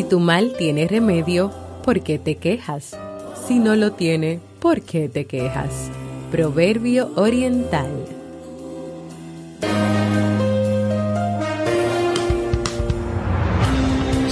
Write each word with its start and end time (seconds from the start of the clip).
Si 0.00 0.08
tu 0.08 0.18
mal 0.18 0.54
tiene 0.56 0.88
remedio, 0.88 1.52
¿por 1.84 2.00
qué 2.00 2.18
te 2.18 2.36
quejas? 2.36 2.96
Si 3.46 3.58
no 3.58 3.76
lo 3.76 3.92
tiene, 3.92 4.40
¿por 4.58 4.80
qué 4.80 5.10
te 5.10 5.26
quejas? 5.26 5.90
Proverbio 6.30 7.10
Oriental. 7.16 7.90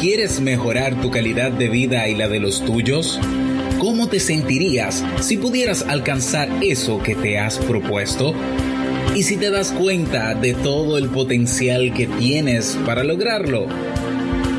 ¿Quieres 0.01 0.41
mejorar 0.41 1.03
tu 1.03 1.11
calidad 1.11 1.53
de 1.53 1.69
vida 1.69 2.09
y 2.09 2.15
la 2.15 2.29
de 2.29 2.41
los 2.41 2.65
tuyos? 2.65 3.21
¿Cómo 3.79 4.09
te 4.09 4.21
sentirías 4.21 5.05
si 5.21 5.37
pudieras 5.37 5.83
alcanzar 5.83 6.49
eso 6.63 7.03
que 7.03 7.15
te 7.15 7.39
has 7.39 7.59
propuesto? 7.59 8.33
¿Y 9.15 9.23
si 9.23 9.37
te 9.37 9.51
das 9.51 9.73
cuenta 9.73 10.35
de 10.35 10.55
todo 10.55 10.97
el 10.97 11.11
potencial 11.11 11.93
que 11.93 12.07
tienes 12.07 12.79
para 12.87 13.05
lograrlo? 13.05 13.67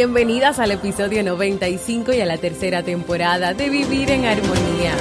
Bienvenidas 0.00 0.58
al 0.58 0.70
episodio 0.70 1.22
95 1.22 2.14
y 2.14 2.22
a 2.22 2.24
la 2.24 2.38
tercera 2.38 2.82
temporada 2.82 3.52
de 3.52 3.68
Vivir 3.68 4.10
en 4.10 4.24
Armonía. 4.24 4.94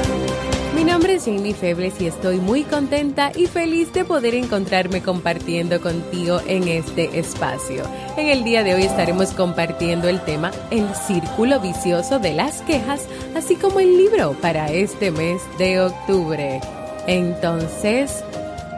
Mi 0.75 0.83
nombre 0.83 1.14
es 1.14 1.23
Jamie 1.23 1.53
Febles 1.53 2.02
y 2.02 2.08
estoy 2.08 2.41
muy 2.41 2.64
contenta 2.64 3.31
y 3.33 3.45
feliz 3.45 3.94
de 3.94 4.03
poder 4.03 4.36
encontrarme 4.36 5.02
compartiendo 5.02 5.80
contigo 5.80 6.41
en 6.47 6.67
este 6.67 7.17
espacio. 7.17 7.83
En 8.17 8.28
el 8.28 8.44
día 8.44 8.66
de 8.66 8.75
hoy 8.75 8.83
estaremos 8.83 9.31
compartiendo 9.31 10.09
el 10.09 10.19
tema 10.19 10.52
El 10.69 10.94
círculo 10.94 11.61
vicioso 11.61 12.19
de 12.19 12.34
las 12.34 12.61
quejas, 12.63 13.08
así 13.38 13.56
como 13.56 13.80
el 13.80 13.95
libro 13.95 14.34
para 14.41 14.69
este 14.69 15.11
mes 15.11 15.41
de 15.58 15.80
octubre. 15.80 16.59
Entonces, 17.08 18.22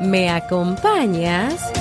¿me 0.01 0.29
acompañas? 0.29 1.73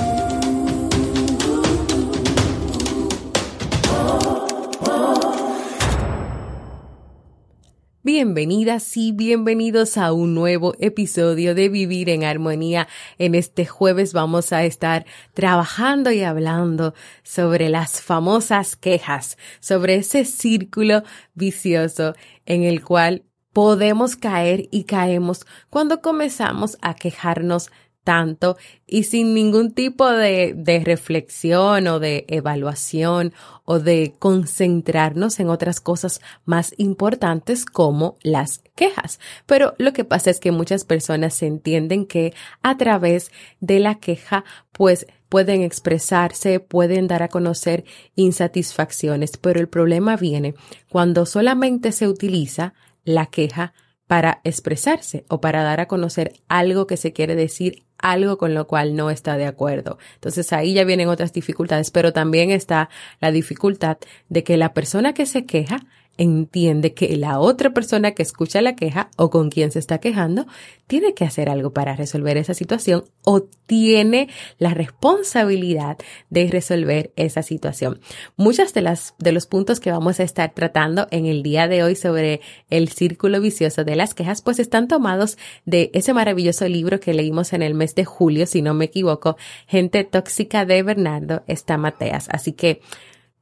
Bienvenidas 8.22 8.98
y 8.98 9.12
bienvenidos 9.12 9.97
a 9.97 10.12
un 10.12 10.34
nuevo 10.34 10.75
episodio 10.78 11.54
de 11.54 11.70
Vivir 11.70 12.10
en 12.10 12.22
Armonía. 12.22 12.86
En 13.16 13.34
este 13.34 13.64
jueves 13.64 14.12
vamos 14.12 14.53
a 14.53 14.62
estar 14.64 15.06
trabajando 15.32 16.12
y 16.12 16.22
hablando 16.22 16.92
sobre 17.22 17.70
las 17.70 18.03
famosas 18.03 18.76
quejas, 18.76 19.38
sobre 19.60 19.94
ese 19.94 20.26
círculo 20.26 21.03
vicioso 21.32 22.12
en 22.44 22.62
el 22.64 22.84
cual 22.84 23.25
podemos 23.54 24.16
caer 24.16 24.69
y 24.70 24.84
caemos 24.84 25.47
cuando 25.70 26.02
comenzamos 26.02 26.76
a 26.82 26.97
quejarnos 26.97 27.70
tanto 28.05 28.56
y 28.87 29.05
sin 29.05 29.34
ningún 29.34 29.72
tipo 29.72 30.09
de, 30.11 30.55
de, 30.56 30.81
reflexión 30.81 31.87
o 31.87 31.99
de 32.00 32.25
evaluación 32.28 33.33
o 33.65 33.78
de 33.78 34.15
concentrarnos 34.19 35.38
en 35.41 35.49
otras 35.49 35.81
cosas 35.81 36.21
más 36.44 36.75
importantes 36.78 37.65
como 37.65 38.16
las 38.22 38.62
quejas. 38.75 39.21
Pero 39.47 39.75
lo 39.78 39.93
que 39.93 40.05
pasa 40.05 40.31
es 40.31 40.41
que 40.41 40.53
muchas 40.53 40.84
personas 40.84 41.43
entienden 41.43 42.06
que 42.06 42.34
a 42.62 42.77
través 42.77 43.31
de 43.61 43.81
la 43.81 43.97
queja 43.97 44.44
pues 44.72 45.06
pueden 45.28 45.62
expresarse, 45.62 46.61
pueden 46.61 47.06
dar 47.06 47.22
a 47.22 47.28
conocer 47.28 47.84
insatisfacciones, 48.17 49.37
pero 49.37 49.61
el 49.61 49.69
problema 49.69 50.17
viene 50.17 50.55
cuando 50.91 51.25
solamente 51.25 51.93
se 51.93 52.09
utiliza 52.09 52.75
la 53.05 53.27
queja 53.27 53.72
para 54.06 54.41
expresarse 54.43 55.25
o 55.28 55.41
para 55.41 55.62
dar 55.62 55.78
a 55.78 55.87
conocer 55.87 56.32
algo 56.49 56.88
que 56.88 56.97
se 56.97 57.12
quiere 57.12 57.37
decir 57.37 57.84
algo 58.03 58.38
con 58.38 58.55
lo 58.55 58.66
cual 58.66 58.97
no 58.97 59.11
está 59.11 59.37
de 59.37 59.47
acuerdo. 59.47 59.99
Entonces 60.15 60.53
ahí 60.53 60.75
ya 60.75 60.84
vienen 60.84 61.09
otras 61.09 61.33
dificultades, 61.33 61.91
pero 61.91 62.12
también 62.12 62.50
está 62.50 62.88
la 63.21 63.31
dificultad 63.31 63.99
de 64.28 64.44
que 64.44 64.56
la 64.56 64.72
persona 64.75 65.15
que 65.15 65.27
se 65.27 65.47
queja 65.47 65.81
entiende 66.19 66.93
que 66.93 67.16
la 67.16 67.38
otra 67.38 67.71
persona 67.72 68.12
que 68.12 68.22
escucha 68.22 68.60
la 68.60 68.76
queja 68.76 69.10
o 69.16 69.31
con 69.31 69.50
quien 69.50 69.71
se 69.71 69.78
está 69.78 69.98
quejando 69.98 70.47
tiene 70.87 71.15
que 71.15 71.25
hacer 71.25 71.48
algo 71.48 71.72
para 71.72 71.97
resolver 71.97 72.37
esa 72.37 72.53
situación 72.53 73.04
o 73.25 73.43
tiene 73.66 74.28
la 74.59 74.75
responsabilidad 74.75 75.97
de 76.28 76.49
resolver 76.49 77.12
esa 77.16 77.43
situación. 77.43 78.00
Muchas 78.37 78.75
de 78.75 78.82
las 78.82 79.15
de 79.19 79.32
los 79.32 79.47
puntos 79.47 79.81
que 79.81 79.93
vamos 79.93 80.20
a 80.20 80.25
estar 80.25 80.53
tratando 80.53 81.06
en 81.10 81.26
el 81.26 81.43
día 81.43 81.69
de 81.69 81.82
hoy 81.82 81.97
sobre 81.97 82.41
el 82.69 82.88
círculo 82.88 83.41
vicioso 83.41 83.84
de 83.84 83.97
las 83.97 84.15
quejas 84.15 84.43
pues 84.43 84.59
están 84.59 84.88
tomados 84.88 85.38
de 85.65 85.91
ese 85.94 86.12
maravilloso 86.12 86.69
libro 86.69 87.00
que 87.00 87.15
leímos 87.15 87.53
en 87.53 87.62
el 87.62 87.75
mes 87.75 87.94
de 87.94 88.04
julio, 88.04 88.47
si 88.47 88.62
no 88.62 88.75
me 88.75 88.87
equivoco, 88.87 89.37
Gente 89.66 90.04
tóxica 90.04 90.65
de 90.65 90.82
Bernardo 90.82 91.43
Estamateas. 91.47 92.28
Así 92.31 92.53
que 92.53 92.81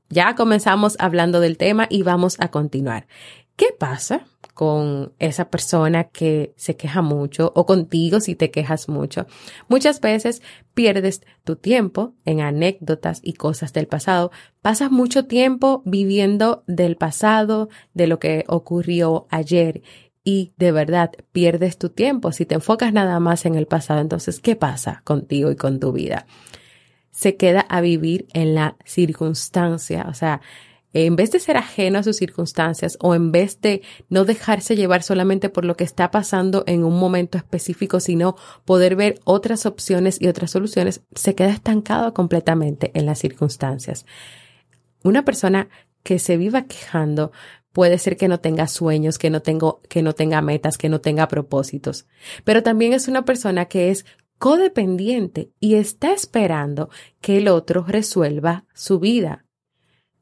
ya 0.09 0.35
comenzamos 0.35 0.97
hablando 0.99 1.41
del 1.41 1.57
tema 1.57 1.87
y 1.91 2.03
vamos 2.03 2.37
a 2.41 2.49
continuar. 2.49 3.07
¿Qué 3.57 3.75
pasa 3.77 4.25
con 4.55 5.13
esa 5.19 5.51
persona 5.51 6.05
que 6.05 6.55
se 6.57 6.77
queja 6.77 7.03
mucho 7.03 7.53
o 7.57 7.67
contigo 7.67 8.21
si 8.21 8.37
te 8.37 8.53
quejas 8.53 8.89
mucho? 8.89 9.27
Muchas 9.67 10.01
veces 10.01 10.43
pierdes 10.75 11.23
tu 11.43 11.57
tiempo 11.57 12.15
en 12.25 12.41
anécdotas 12.41 13.21
y 13.23 13.33
cosas 13.33 13.73
del 13.73 13.89
pasado. 13.89 14.31
Pasas 14.63 14.93
mucho 14.93 15.27
tiempo 15.27 15.83
viviendo 15.85 16.63
del 16.69 16.97
pasado, 16.97 17.69
de 17.95 18.07
lo 18.07 18.21
que 18.21 18.45
ocurrió 18.47 19.27
ayer 19.29 19.83
y 20.23 20.53
de 20.57 20.71
verdad 20.71 21.11
pierdes 21.33 21.79
tu 21.79 21.89
tiempo 21.89 22.31
si 22.31 22.47
te 22.47 22.55
enfocas 22.55 22.93
nada 22.93 23.19
más 23.19 23.45
en 23.45 23.57
el 23.57 23.67
pasado. 23.67 24.01
Entonces, 24.01 24.39
¿qué 24.41 24.55
pasa 24.55 25.03
contigo 25.05 25.51
y 25.51 25.57
con 25.57 25.81
tu 25.81 25.91
vida? 25.91 26.27
Se 27.19 27.35
queda 27.35 27.63
a 27.63 27.81
vivir 27.81 28.29
en 28.33 28.55
la 28.55 28.77
circunstancia, 28.85 30.07
o 30.09 30.15
sea, 30.15 30.41
en 30.93 31.17
vez 31.17 31.33
de 31.33 31.41
ser 31.41 31.57
ajeno 31.57 31.99
a 31.99 32.05
sus 32.05 32.17
circunstancias 32.17 32.97
o 33.01 33.13
en 33.13 33.33
vez 33.33 33.61
de 33.61 33.83
no 34.09 34.25
dejarse 34.25 34.77
llevar 34.77 35.03
solamente 35.03 35.49
por 35.49 35.65
lo 35.65 35.77
que 35.77 35.83
está 35.83 36.13
pasando 36.13 36.63
en 36.69 36.85
un 36.85 36.97
momento 36.97 37.37
específico, 37.37 37.99
sino 37.99 38.37
poder 38.65 38.95
ver 38.95 39.19
otras 39.25 39.67
opciones 39.67 40.23
y 40.23 40.29
otras 40.29 40.53
soluciones, 40.53 41.01
se 41.13 41.35
queda 41.35 41.51
estancado 41.51 42.15
completamente 42.15 42.93
en 42.95 43.05
las 43.05 43.19
circunstancias. 43.19 44.07
Una 45.03 45.25
persona 45.25 45.69
que 46.05 46.21
se 46.21 46.37
viva 46.37 46.67
quejando 46.67 47.33
puede 47.73 47.99
ser 47.99 48.17
que 48.17 48.29
no 48.29 48.39
tenga 48.39 48.69
sueños, 48.69 49.19
que 49.19 49.31
no, 49.31 49.43
tengo, 49.43 49.81
que 49.89 50.05
no 50.05 50.13
tenga 50.13 50.41
metas, 50.41 50.79
que 50.79 50.89
no 50.89 51.01
tenga 51.01 51.27
propósitos, 51.27 52.07
pero 52.45 52.63
también 52.63 52.93
es 52.93 53.09
una 53.09 53.25
persona 53.25 53.65
que 53.65 53.91
es 53.91 54.07
codependiente 54.39 55.51
y 55.61 55.75
está 55.75 56.13
esperando 56.13 56.91
que 57.21 57.39
el 57.39 57.49
otro 57.49 57.85
resuelva 57.87 58.65
su 58.73 58.99
vida. 59.01 59.45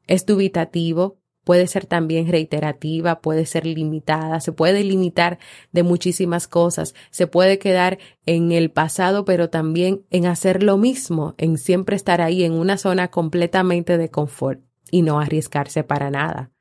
Es 0.07 0.25
dubitativo, 0.25 1.19
puede 1.43 1.67
ser 1.67 1.85
también 1.85 2.27
reiterativa, 2.27 3.21
puede 3.21 3.45
ser 3.45 3.65
limitada, 3.65 4.41
se 4.41 4.51
puede 4.51 4.83
limitar 4.83 5.39
de 5.71 5.83
muchísimas 5.83 6.47
cosas, 6.47 6.93
se 7.09 7.25
puede 7.25 7.57
quedar 7.57 7.99
en 8.25 8.51
el 8.51 8.69
pasado, 8.69 9.23
pero 9.23 9.49
también 9.49 10.05
en 10.09 10.25
hacer 10.25 10.61
lo 10.61 10.77
mismo, 10.77 11.35
en 11.37 11.57
siempre 11.57 11.95
estar 11.95 12.19
ahí 12.19 12.43
en 12.43 12.51
una 12.51 12.77
zona 12.77 13.09
completamente 13.09 13.97
de 13.97 14.09
confort 14.09 14.61
y 14.91 15.03
no 15.03 15.19
arriesgarse 15.19 15.85
para 15.85 16.09
nada. 16.09 16.51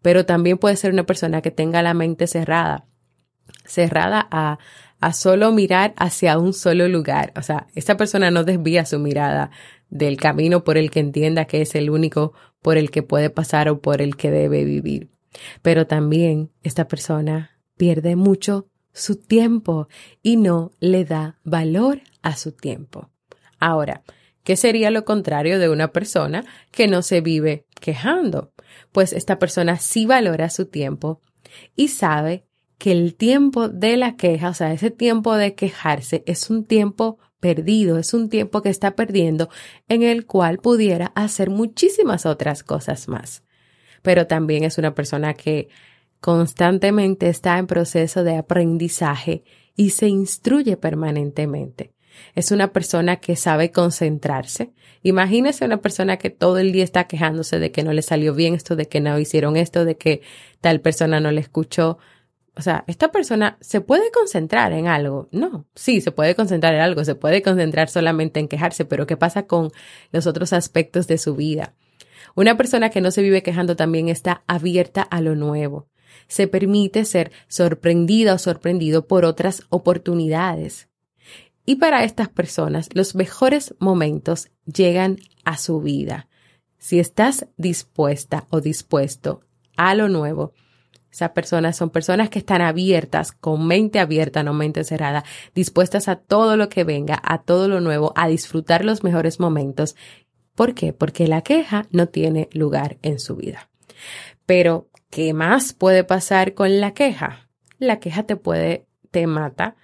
Pero 0.00 0.24
también 0.24 0.56
puede 0.56 0.76
ser 0.76 0.92
una 0.92 1.04
persona 1.04 1.42
que 1.42 1.50
tenga 1.50 1.82
la 1.82 1.92
mente 1.92 2.26
cerrada, 2.26 2.86
cerrada 3.64 4.26
a 4.30 4.58
a 5.00 5.12
solo 5.12 5.52
mirar 5.52 5.94
hacia 5.96 6.38
un 6.38 6.52
solo 6.52 6.88
lugar. 6.88 7.32
O 7.36 7.42
sea, 7.42 7.66
esta 7.74 7.96
persona 7.96 8.30
no 8.30 8.44
desvía 8.44 8.86
su 8.86 8.98
mirada 8.98 9.50
del 9.90 10.16
camino 10.16 10.64
por 10.64 10.76
el 10.76 10.90
que 10.90 11.00
entienda 11.00 11.44
que 11.44 11.62
es 11.62 11.74
el 11.74 11.90
único 11.90 12.32
por 12.62 12.78
el 12.78 12.90
que 12.90 13.02
puede 13.02 13.30
pasar 13.30 13.68
o 13.68 13.80
por 13.80 14.00
el 14.00 14.16
que 14.16 14.30
debe 14.30 14.64
vivir. 14.64 15.10
Pero 15.62 15.86
también 15.86 16.50
esta 16.62 16.88
persona 16.88 17.58
pierde 17.76 18.16
mucho 18.16 18.68
su 18.92 19.16
tiempo 19.16 19.88
y 20.22 20.36
no 20.36 20.70
le 20.80 21.04
da 21.04 21.38
valor 21.44 22.00
a 22.22 22.36
su 22.36 22.52
tiempo. 22.52 23.10
Ahora, 23.58 24.02
¿qué 24.44 24.56
sería 24.56 24.90
lo 24.90 25.04
contrario 25.04 25.58
de 25.58 25.68
una 25.68 25.92
persona 25.92 26.44
que 26.70 26.86
no 26.86 27.02
se 27.02 27.20
vive 27.20 27.66
quejando? 27.80 28.52
Pues 28.92 29.12
esta 29.12 29.38
persona 29.38 29.78
sí 29.78 30.06
valora 30.06 30.48
su 30.48 30.66
tiempo 30.66 31.20
y 31.76 31.88
sabe 31.88 32.46
que 32.84 32.92
el 32.92 33.14
tiempo 33.14 33.70
de 33.70 33.96
la 33.96 34.14
queja, 34.14 34.50
o 34.50 34.52
sea, 34.52 34.70
ese 34.74 34.90
tiempo 34.90 35.36
de 35.36 35.54
quejarse 35.54 36.22
es 36.26 36.50
un 36.50 36.66
tiempo 36.66 37.18
perdido, 37.40 37.96
es 37.96 38.12
un 38.12 38.28
tiempo 38.28 38.60
que 38.60 38.68
está 38.68 38.94
perdiendo 38.94 39.48
en 39.88 40.02
el 40.02 40.26
cual 40.26 40.58
pudiera 40.58 41.06
hacer 41.14 41.48
muchísimas 41.48 42.26
otras 42.26 42.62
cosas 42.62 43.08
más. 43.08 43.42
Pero 44.02 44.26
también 44.26 44.64
es 44.64 44.76
una 44.76 44.94
persona 44.94 45.32
que 45.32 45.70
constantemente 46.20 47.30
está 47.30 47.56
en 47.56 47.66
proceso 47.66 48.22
de 48.22 48.36
aprendizaje 48.36 49.44
y 49.74 49.88
se 49.88 50.08
instruye 50.08 50.76
permanentemente. 50.76 51.94
Es 52.34 52.50
una 52.50 52.70
persona 52.74 53.16
que 53.16 53.34
sabe 53.34 53.70
concentrarse. 53.70 54.74
Imagínese 55.02 55.64
una 55.64 55.80
persona 55.80 56.18
que 56.18 56.28
todo 56.28 56.58
el 56.58 56.70
día 56.72 56.84
está 56.84 57.04
quejándose 57.04 57.58
de 57.58 57.72
que 57.72 57.82
no 57.82 57.94
le 57.94 58.02
salió 58.02 58.34
bien 58.34 58.54
esto, 58.54 58.76
de 58.76 58.88
que 58.88 59.00
no 59.00 59.18
hicieron 59.18 59.56
esto, 59.56 59.86
de 59.86 59.96
que 59.96 60.20
tal 60.60 60.82
persona 60.82 61.18
no 61.18 61.30
le 61.30 61.40
escuchó. 61.40 61.98
O 62.56 62.62
sea, 62.62 62.84
esta 62.86 63.10
persona 63.10 63.58
se 63.60 63.80
puede 63.80 64.10
concentrar 64.12 64.72
en 64.72 64.86
algo. 64.86 65.28
No, 65.32 65.66
sí, 65.74 66.00
se 66.00 66.12
puede 66.12 66.34
concentrar 66.34 66.74
en 66.74 66.80
algo, 66.80 67.04
se 67.04 67.14
puede 67.14 67.42
concentrar 67.42 67.88
solamente 67.88 68.40
en 68.40 68.48
quejarse, 68.48 68.84
pero 68.84 69.06
¿qué 69.06 69.16
pasa 69.16 69.46
con 69.46 69.72
los 70.12 70.26
otros 70.26 70.52
aspectos 70.52 71.06
de 71.06 71.18
su 71.18 71.34
vida? 71.34 71.74
Una 72.36 72.56
persona 72.56 72.90
que 72.90 73.00
no 73.00 73.10
se 73.10 73.22
vive 73.22 73.42
quejando 73.42 73.76
también 73.76 74.08
está 74.08 74.42
abierta 74.46 75.02
a 75.02 75.20
lo 75.20 75.34
nuevo 75.34 75.88
se 76.28 76.48
permite 76.48 77.04
ser 77.04 77.32
sorprendida 77.48 78.34
o 78.34 78.38
sorprendido 78.38 79.06
por 79.06 79.24
otras 79.24 79.62
oportunidades. 79.68 80.88
Y 81.66 81.76
para 81.76 82.04
estas 82.04 82.28
personas, 82.28 82.88
los 82.92 83.14
mejores 83.14 83.74
momentos 83.78 84.48
llegan 84.66 85.18
a 85.44 85.56
su 85.56 85.80
vida. 85.80 86.28
Si 86.78 86.98
estás 86.98 87.46
dispuesta 87.56 88.46
o 88.50 88.60
dispuesto 88.60 89.40
a 89.76 89.94
lo 89.94 90.08
nuevo, 90.08 90.52
esas 91.14 91.30
personas 91.30 91.76
son 91.76 91.90
personas 91.90 92.28
que 92.28 92.38
están 92.38 92.60
abiertas, 92.60 93.32
con 93.32 93.66
mente 93.66 94.00
abierta, 94.00 94.42
no 94.42 94.52
mente 94.52 94.84
cerrada, 94.84 95.24
dispuestas 95.54 96.08
a 96.08 96.16
todo 96.16 96.56
lo 96.56 96.68
que 96.68 96.84
venga, 96.84 97.20
a 97.24 97.42
todo 97.42 97.68
lo 97.68 97.80
nuevo, 97.80 98.12
a 98.16 98.28
disfrutar 98.28 98.84
los 98.84 99.02
mejores 99.02 99.40
momentos. 99.40 99.96
¿Por 100.54 100.74
qué? 100.74 100.92
Porque 100.92 101.26
la 101.26 101.42
queja 101.42 101.86
no 101.90 102.08
tiene 102.08 102.48
lugar 102.52 102.98
en 103.02 103.18
su 103.18 103.36
vida. 103.36 103.68
Pero 104.46 104.88
¿Qué 105.14 105.32
más 105.32 105.74
puede 105.74 106.02
pasar 106.02 106.54
con 106.54 106.80
la 106.80 106.92
queja? 106.92 107.48
La 107.78 108.00
queja 108.00 108.24
te 108.24 108.34
puede, 108.34 108.88
te 109.12 109.28
mata 109.28 109.76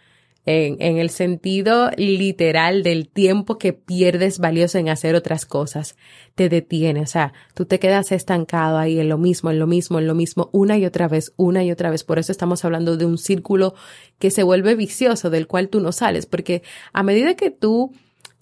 en, 0.50 0.98
el 0.98 1.10
sentido 1.10 1.90
literal 1.96 2.82
del 2.82 3.08
tiempo 3.08 3.58
que 3.58 3.72
pierdes 3.72 4.38
valioso 4.38 4.78
en 4.78 4.88
hacer 4.88 5.14
otras 5.14 5.46
cosas. 5.46 5.96
Te 6.34 6.48
detiene, 6.48 7.00
o 7.00 7.06
sea, 7.06 7.32
tú 7.54 7.64
te 7.64 7.78
quedas 7.78 8.12
estancado 8.12 8.78
ahí 8.78 8.98
en 8.98 9.08
lo 9.08 9.18
mismo, 9.18 9.50
en 9.50 9.58
lo 9.58 9.66
mismo, 9.66 9.98
en 9.98 10.06
lo 10.06 10.14
mismo, 10.14 10.50
una 10.52 10.78
y 10.78 10.86
otra 10.86 11.08
vez, 11.08 11.32
una 11.36 11.64
y 11.64 11.70
otra 11.70 11.90
vez. 11.90 12.04
Por 12.04 12.18
eso 12.18 12.32
estamos 12.32 12.64
hablando 12.64 12.96
de 12.96 13.06
un 13.06 13.18
círculo 13.18 13.74
que 14.18 14.30
se 14.30 14.42
vuelve 14.42 14.74
vicioso, 14.74 15.30
del 15.30 15.46
cual 15.46 15.68
tú 15.68 15.80
no 15.80 15.92
sales, 15.92 16.26
porque 16.26 16.62
a 16.92 17.02
medida 17.02 17.34
que 17.34 17.50
tú 17.50 17.92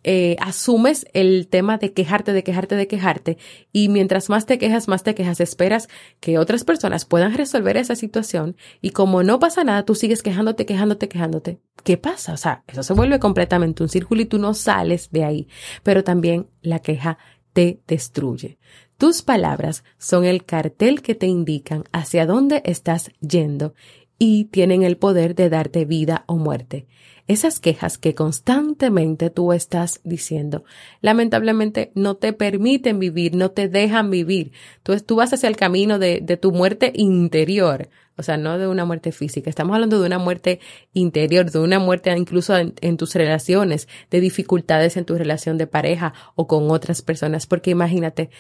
eh, 0.04 0.36
asumes 0.40 1.06
el 1.12 1.48
tema 1.48 1.78
de 1.78 1.92
quejarte, 1.92 2.32
de 2.32 2.42
quejarte, 2.42 2.76
de 2.76 2.86
quejarte, 2.86 3.38
y 3.72 3.88
mientras 3.88 4.28
más 4.28 4.46
te 4.46 4.58
quejas, 4.58 4.88
más 4.88 5.02
te 5.02 5.14
quejas, 5.14 5.40
esperas 5.40 5.88
que 6.20 6.38
otras 6.38 6.64
personas 6.64 7.04
puedan 7.04 7.34
resolver 7.34 7.76
esa 7.76 7.96
situación, 7.96 8.56
y 8.80 8.90
como 8.90 9.22
no 9.22 9.38
pasa 9.38 9.64
nada, 9.64 9.84
tú 9.84 9.94
sigues 9.94 10.22
quejándote, 10.22 10.66
quejándote, 10.66 11.08
quejándote. 11.08 11.60
¿Qué 11.84 11.96
pasa? 11.96 12.32
O 12.32 12.36
sea, 12.36 12.64
eso 12.66 12.82
se 12.82 12.92
vuelve 12.92 13.18
completamente 13.18 13.82
un 13.82 13.88
círculo 13.88 14.20
y 14.20 14.26
tú 14.26 14.38
no 14.38 14.54
sales 14.54 15.10
de 15.10 15.24
ahí. 15.24 15.48
Pero 15.82 16.04
también 16.04 16.48
la 16.60 16.80
queja 16.80 17.18
te 17.52 17.80
destruye. 17.86 18.58
Tus 18.98 19.22
palabras 19.22 19.84
son 19.96 20.24
el 20.24 20.44
cartel 20.44 21.02
que 21.02 21.14
te 21.14 21.26
indican 21.26 21.84
hacia 21.92 22.26
dónde 22.26 22.62
estás 22.64 23.10
yendo 23.20 23.74
y 24.18 24.46
tienen 24.46 24.82
el 24.82 24.96
poder 24.96 25.34
de 25.34 25.48
darte 25.48 25.84
vida 25.84 26.24
o 26.26 26.36
muerte 26.36 26.86
esas 27.28 27.60
quejas 27.60 27.98
que 27.98 28.14
constantemente 28.14 29.28
tú 29.30 29.52
estás 29.52 30.00
diciendo, 30.02 30.64
lamentablemente 31.02 31.92
no 31.94 32.16
te 32.16 32.32
permiten 32.32 32.98
vivir, 32.98 33.36
no 33.36 33.50
te 33.50 33.68
dejan 33.68 34.10
vivir. 34.10 34.52
Tú, 34.82 34.98
tú 35.00 35.16
vas 35.16 35.32
hacia 35.32 35.48
el 35.48 35.56
camino 35.56 35.98
de, 35.98 36.20
de 36.22 36.36
tu 36.38 36.52
muerte 36.52 36.90
interior, 36.94 37.90
o 38.16 38.22
sea, 38.22 38.36
no 38.36 38.58
de 38.58 38.66
una 38.66 38.84
muerte 38.84 39.12
física. 39.12 39.48
Estamos 39.50 39.74
hablando 39.74 40.00
de 40.00 40.06
una 40.06 40.18
muerte 40.18 40.58
interior, 40.94 41.50
de 41.50 41.58
una 41.60 41.78
muerte 41.78 42.10
incluso 42.16 42.56
en, 42.56 42.74
en, 42.80 42.96
tus 42.96 43.14
relaciones, 43.14 43.88
de 44.10 44.20
dificultades 44.20 44.96
en 44.96 45.04
tu 45.04 45.16
relación 45.16 45.58
de 45.58 45.68
pareja 45.68 46.14
o 46.34 46.48
con 46.48 46.70
otras 46.70 47.02
personas. 47.02 47.46
Porque 47.46 47.70
imagínate, 47.70 48.30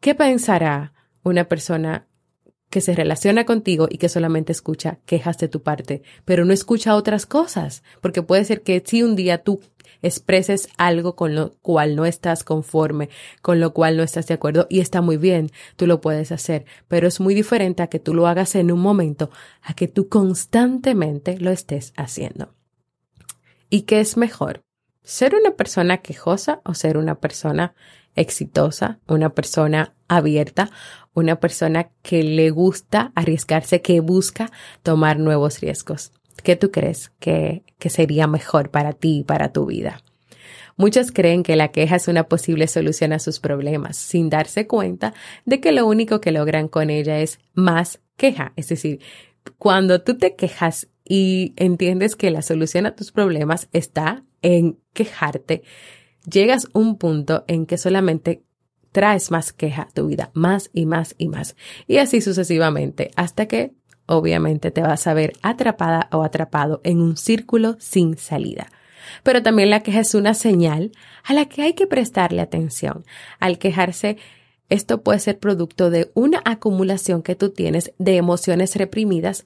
¿qué 0.00 0.16
pensará 0.16 0.94
una 1.22 1.44
persona 1.44 2.06
que 2.70 2.80
se 2.80 2.94
relaciona 2.94 3.44
contigo 3.44 3.88
y 3.90 3.98
que 3.98 4.08
solamente 4.08 4.52
escucha 4.52 5.00
quejas 5.04 5.38
de 5.38 5.48
tu 5.48 5.62
parte, 5.62 6.02
pero 6.24 6.44
no 6.44 6.52
escucha 6.52 6.94
otras 6.94 7.26
cosas, 7.26 7.82
porque 8.00 8.22
puede 8.22 8.44
ser 8.44 8.62
que 8.62 8.82
si 8.86 9.02
un 9.02 9.16
día 9.16 9.42
tú 9.42 9.60
expreses 10.02 10.68
algo 10.78 11.16
con 11.16 11.34
lo 11.34 11.52
cual 11.60 11.96
no 11.96 12.06
estás 12.06 12.44
conforme, 12.44 13.10
con 13.42 13.60
lo 13.60 13.74
cual 13.74 13.96
no 13.96 14.04
estás 14.04 14.28
de 14.28 14.34
acuerdo 14.34 14.66
y 14.70 14.80
está 14.80 15.02
muy 15.02 15.16
bien, 15.16 15.50
tú 15.76 15.86
lo 15.86 16.00
puedes 16.00 16.30
hacer, 16.32 16.64
pero 16.86 17.08
es 17.08 17.20
muy 17.20 17.34
diferente 17.34 17.82
a 17.82 17.88
que 17.88 17.98
tú 17.98 18.14
lo 18.14 18.28
hagas 18.28 18.54
en 18.54 18.70
un 18.70 18.80
momento, 18.80 19.30
a 19.62 19.74
que 19.74 19.88
tú 19.88 20.08
constantemente 20.08 21.38
lo 21.38 21.50
estés 21.50 21.92
haciendo. 21.96 22.54
¿Y 23.68 23.82
qué 23.82 24.00
es 24.00 24.16
mejor? 24.16 24.62
¿Ser 25.02 25.34
una 25.34 25.56
persona 25.56 25.98
quejosa 25.98 26.60
o 26.64 26.74
ser 26.74 26.96
una 26.96 27.16
persona 27.16 27.74
exitosa, 28.14 28.98
una 29.06 29.30
persona 29.30 29.94
abierta, 30.08 30.70
una 31.14 31.40
persona 31.40 31.90
que 32.02 32.22
le 32.22 32.50
gusta 32.50 33.12
arriesgarse, 33.14 33.80
que 33.80 34.00
busca 34.00 34.50
tomar 34.82 35.18
nuevos 35.18 35.60
riesgos. 35.60 36.12
¿Qué 36.42 36.56
tú 36.56 36.70
crees 36.70 37.10
que, 37.18 37.64
que 37.78 37.90
sería 37.90 38.26
mejor 38.26 38.70
para 38.70 38.92
ti 38.92 39.18
y 39.18 39.24
para 39.24 39.52
tu 39.52 39.66
vida? 39.66 40.02
Muchos 40.76 41.12
creen 41.12 41.42
que 41.42 41.56
la 41.56 41.68
queja 41.68 41.96
es 41.96 42.08
una 42.08 42.24
posible 42.24 42.66
solución 42.66 43.12
a 43.12 43.18
sus 43.18 43.38
problemas, 43.38 43.98
sin 43.98 44.30
darse 44.30 44.66
cuenta 44.66 45.12
de 45.44 45.60
que 45.60 45.72
lo 45.72 45.86
único 45.86 46.22
que 46.22 46.32
logran 46.32 46.68
con 46.68 46.88
ella 46.88 47.20
es 47.20 47.38
más 47.52 48.00
queja. 48.16 48.54
Es 48.56 48.68
decir, 48.68 49.00
cuando 49.58 50.02
tú 50.02 50.16
te 50.16 50.36
quejas 50.36 50.88
y 51.04 51.52
entiendes 51.56 52.16
que 52.16 52.30
la 52.30 52.40
solución 52.40 52.86
a 52.86 52.94
tus 52.94 53.12
problemas 53.12 53.68
está 53.72 54.24
en 54.42 54.78
quejarte, 54.94 55.62
llegas 56.24 56.66
a 56.72 56.78
un 56.78 56.96
punto 56.96 57.44
en 57.46 57.66
que 57.66 57.76
solamente 57.76 58.42
traes 58.92 59.30
más 59.30 59.52
queja 59.52 59.82
a 59.82 59.88
tu 59.88 60.06
vida, 60.06 60.30
más 60.34 60.70
y 60.72 60.86
más 60.86 61.14
y 61.18 61.28
más. 61.28 61.56
Y 61.86 61.98
así 61.98 62.20
sucesivamente, 62.20 63.10
hasta 63.16 63.46
que 63.46 63.74
obviamente 64.06 64.70
te 64.70 64.82
vas 64.82 65.06
a 65.06 65.14
ver 65.14 65.32
atrapada 65.42 66.08
o 66.12 66.22
atrapado 66.22 66.80
en 66.84 67.00
un 67.00 67.16
círculo 67.16 67.76
sin 67.78 68.16
salida. 68.16 68.66
Pero 69.22 69.42
también 69.42 69.70
la 69.70 69.80
queja 69.80 70.00
es 70.00 70.14
una 70.14 70.34
señal 70.34 70.92
a 71.24 71.32
la 71.32 71.46
que 71.46 71.62
hay 71.62 71.74
que 71.74 71.86
prestarle 71.86 72.40
atención. 72.40 73.04
Al 73.38 73.58
quejarse, 73.58 74.18
esto 74.68 75.02
puede 75.02 75.18
ser 75.18 75.38
producto 75.38 75.90
de 75.90 76.10
una 76.14 76.42
acumulación 76.44 77.22
que 77.22 77.34
tú 77.34 77.50
tienes 77.50 77.92
de 77.98 78.16
emociones 78.16 78.76
reprimidas, 78.76 79.44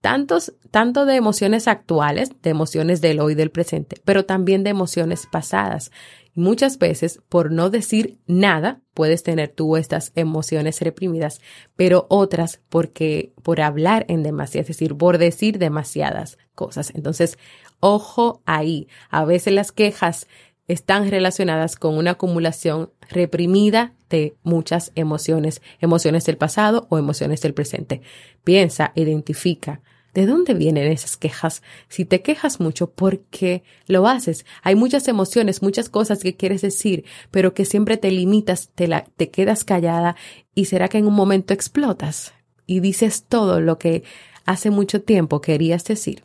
tantos, 0.00 0.52
tanto 0.70 1.06
de 1.06 1.16
emociones 1.16 1.66
actuales, 1.68 2.30
de 2.42 2.50
emociones 2.50 3.00
del 3.00 3.20
hoy 3.20 3.32
y 3.32 3.36
del 3.36 3.50
presente, 3.50 3.96
pero 4.04 4.26
también 4.26 4.64
de 4.64 4.70
emociones 4.70 5.26
pasadas 5.30 5.90
Muchas 6.34 6.78
veces, 6.78 7.20
por 7.28 7.52
no 7.52 7.70
decir 7.70 8.18
nada, 8.26 8.80
puedes 8.92 9.22
tener 9.22 9.50
tú 9.50 9.76
estas 9.76 10.10
emociones 10.16 10.80
reprimidas, 10.80 11.40
pero 11.76 12.06
otras 12.10 12.60
porque 12.68 13.32
por 13.42 13.60
hablar 13.60 14.04
en 14.08 14.24
demasía, 14.24 14.62
es 14.62 14.68
decir, 14.68 14.96
por 14.96 15.18
decir 15.18 15.58
demasiadas 15.58 16.38
cosas. 16.56 16.92
Entonces, 16.94 17.38
ojo 17.78 18.42
ahí. 18.46 18.88
A 19.10 19.24
veces 19.24 19.54
las 19.54 19.70
quejas 19.70 20.26
están 20.66 21.08
relacionadas 21.08 21.76
con 21.76 21.96
una 21.96 22.12
acumulación 22.12 22.90
reprimida 23.10 23.92
de 24.10 24.34
muchas 24.42 24.90
emociones, 24.96 25.62
emociones 25.80 26.24
del 26.24 26.36
pasado 26.36 26.86
o 26.90 26.98
emociones 26.98 27.42
del 27.42 27.54
presente. 27.54 28.00
Piensa, 28.42 28.92
identifica, 28.96 29.82
¿De 30.14 30.26
dónde 30.26 30.54
vienen 30.54 30.90
esas 30.90 31.16
quejas? 31.16 31.62
Si 31.88 32.04
te 32.04 32.22
quejas 32.22 32.60
mucho, 32.60 32.88
¿por 32.90 33.18
qué 33.18 33.64
lo 33.86 34.06
haces? 34.06 34.46
Hay 34.62 34.76
muchas 34.76 35.08
emociones, 35.08 35.60
muchas 35.60 35.88
cosas 35.88 36.20
que 36.20 36.36
quieres 36.36 36.62
decir, 36.62 37.04
pero 37.32 37.52
que 37.52 37.64
siempre 37.64 37.96
te 37.96 38.12
limitas, 38.12 38.70
te, 38.74 38.86
la, 38.86 39.04
te 39.16 39.30
quedas 39.30 39.64
callada 39.64 40.14
y 40.54 40.66
será 40.66 40.88
que 40.88 40.98
en 40.98 41.08
un 41.08 41.14
momento 41.14 41.52
explotas 41.52 42.32
y 42.64 42.78
dices 42.78 43.24
todo 43.28 43.60
lo 43.60 43.78
que 43.78 44.04
hace 44.46 44.70
mucho 44.70 45.02
tiempo 45.02 45.40
querías 45.40 45.84
decir. 45.84 46.22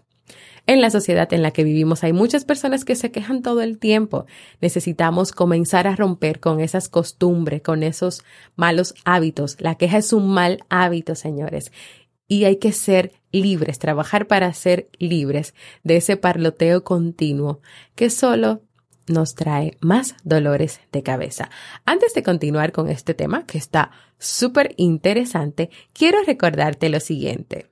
En 0.69 0.81
la 0.81 0.91
sociedad 0.91 1.34
en 1.34 1.41
la 1.41 1.50
que 1.50 1.63
vivimos 1.63 2.03
hay 2.03 2.13
muchas 2.13 2.46
personas 2.46 2.86
que 2.86 2.93
se 2.93 3.10
quejan 3.10 3.41
todo 3.41 3.62
el 3.62 3.79
tiempo. 3.79 4.27
Necesitamos 4.62 5.31
comenzar 5.31 5.88
a 5.88 5.96
romper 5.96 6.39
con 6.39 6.60
esas 6.60 6.89
costumbres, 6.89 7.63
con 7.63 7.81
esos 7.81 8.24
malos 8.55 8.93
hábitos. 9.03 9.58
La 9.60 9.74
queja 9.74 9.98
es 9.98 10.13
un 10.13 10.29
mal 10.29 10.60
hábito, 10.69 11.15
señores. 11.15 11.72
Y 12.29 12.45
hay 12.45 12.57
que 12.57 12.71
ser 12.71 13.12
libres, 13.33 13.79
trabajar 13.79 14.27
para 14.27 14.53
ser 14.53 14.88
libres 15.00 15.53
de 15.83 15.98
ese 15.98 16.15
parloteo 16.15 16.86
continuo 16.86 17.59
que 17.95 18.09
solo 18.09 18.62
nos 19.07 19.36
trae 19.36 19.75
más 19.81 20.15
dolores 20.24 20.79
de 20.91 21.03
cabeza. 21.03 21.50
Antes 21.86 22.13
de 22.13 22.24
continuar 22.24 22.71
con 22.71 22.88
este 22.88 23.13
tema, 23.13 23.45
que 23.45 23.57
está 23.57 23.91
súper 24.19 24.75
interesante, 24.77 25.69
quiero 25.91 26.19
recordarte 26.24 26.89
lo 26.89 27.00
siguiente. 27.00 27.69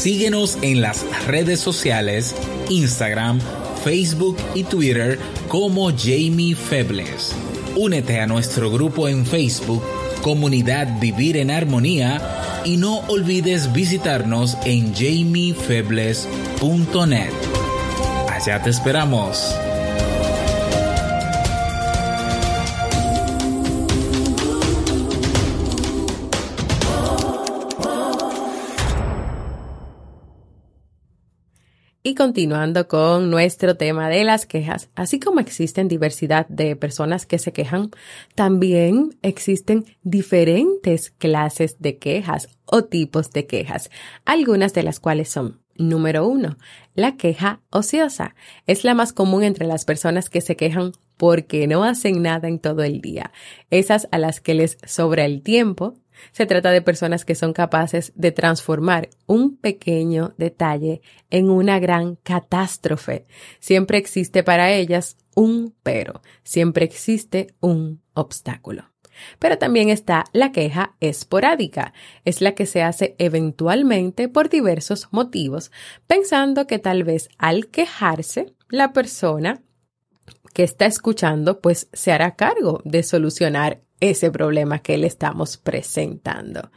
Síguenos 0.00 0.56
en 0.62 0.80
las 0.80 1.04
redes 1.26 1.60
sociales, 1.60 2.34
Instagram, 2.70 3.38
Facebook 3.84 4.38
y 4.54 4.64
Twitter 4.64 5.18
como 5.48 5.90
Jamie 5.90 6.54
Febles. 6.54 7.34
Únete 7.76 8.20
a 8.20 8.26
nuestro 8.26 8.70
grupo 8.70 9.08
en 9.08 9.26
Facebook, 9.26 9.82
Comunidad 10.22 10.98
Vivir 11.00 11.36
en 11.36 11.50
Armonía, 11.50 12.62
y 12.64 12.76
no 12.76 12.98
olvides 13.08 13.72
visitarnos 13.72 14.56
en 14.64 14.94
jamiefebles.net. 14.94 17.32
Allá 18.28 18.62
te 18.62 18.70
esperamos. 18.70 19.54
Continuando 32.20 32.86
con 32.86 33.30
nuestro 33.30 33.78
tema 33.78 34.10
de 34.10 34.24
las 34.24 34.44
quejas, 34.44 34.90
así 34.94 35.18
como 35.18 35.40
existen 35.40 35.88
diversidad 35.88 36.46
de 36.48 36.76
personas 36.76 37.24
que 37.24 37.38
se 37.38 37.54
quejan, 37.54 37.92
también 38.34 39.16
existen 39.22 39.86
diferentes 40.02 41.12
clases 41.12 41.76
de 41.78 41.96
quejas 41.96 42.50
o 42.66 42.84
tipos 42.84 43.30
de 43.30 43.46
quejas, 43.46 43.90
algunas 44.26 44.74
de 44.74 44.82
las 44.82 45.00
cuales 45.00 45.30
son 45.30 45.62
Número 45.78 46.26
uno, 46.26 46.58
la 46.94 47.16
queja 47.16 47.62
ociosa. 47.70 48.34
Es 48.66 48.84
la 48.84 48.92
más 48.92 49.14
común 49.14 49.42
entre 49.42 49.66
las 49.66 49.86
personas 49.86 50.28
que 50.28 50.42
se 50.42 50.54
quejan 50.54 50.92
porque 51.16 51.66
no 51.66 51.84
hacen 51.84 52.20
nada 52.20 52.48
en 52.48 52.58
todo 52.58 52.82
el 52.82 53.00
día. 53.00 53.32
Esas 53.70 54.06
a 54.10 54.18
las 54.18 54.42
que 54.42 54.52
les 54.52 54.76
sobra 54.84 55.24
el 55.24 55.40
tiempo, 55.40 55.94
se 56.32 56.46
trata 56.46 56.70
de 56.70 56.82
personas 56.82 57.24
que 57.24 57.34
son 57.34 57.52
capaces 57.52 58.12
de 58.14 58.32
transformar 58.32 59.10
un 59.26 59.56
pequeño 59.56 60.34
detalle 60.36 61.02
en 61.30 61.50
una 61.50 61.78
gran 61.78 62.16
catástrofe. 62.16 63.26
Siempre 63.58 63.98
existe 63.98 64.42
para 64.42 64.72
ellas 64.72 65.16
un 65.34 65.74
pero, 65.82 66.22
siempre 66.42 66.84
existe 66.84 67.54
un 67.60 68.02
obstáculo. 68.14 68.84
Pero 69.38 69.58
también 69.58 69.90
está 69.90 70.24
la 70.32 70.52
queja 70.52 70.96
esporádica. 71.00 71.92
Es 72.24 72.40
la 72.40 72.54
que 72.54 72.66
se 72.66 72.82
hace 72.82 73.16
eventualmente 73.18 74.28
por 74.28 74.48
diversos 74.48 75.08
motivos, 75.10 75.70
pensando 76.06 76.66
que 76.66 76.78
tal 76.78 77.04
vez 77.04 77.28
al 77.38 77.68
quejarse, 77.68 78.54
la 78.68 78.92
persona 78.92 79.62
que 80.54 80.62
está 80.62 80.86
escuchando 80.86 81.60
pues 81.60 81.88
se 81.92 82.12
hará 82.12 82.34
cargo 82.36 82.80
de 82.84 83.02
solucionar 83.02 83.82
ese 84.00 84.30
problema 84.30 84.80
que 84.80 84.98
le 84.98 85.06
estamos 85.06 85.56
presentando. 85.56 86.70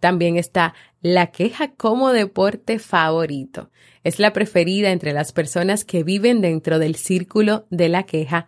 También 0.00 0.36
está 0.36 0.74
la 1.00 1.28
queja 1.28 1.72
como 1.72 2.12
deporte 2.12 2.78
favorito. 2.78 3.70
Es 4.02 4.18
la 4.18 4.32
preferida 4.32 4.90
entre 4.90 5.12
las 5.12 5.32
personas 5.32 5.84
que 5.84 6.02
viven 6.02 6.40
dentro 6.40 6.78
del 6.78 6.96
círculo 6.96 7.66
de 7.70 7.88
la 7.88 8.02
queja, 8.02 8.46